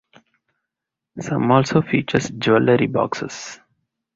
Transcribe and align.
Some 1.19 1.51
also 1.51 1.83
feature 1.83 2.17
jewelry 2.17 2.87
boxes. 2.87 3.59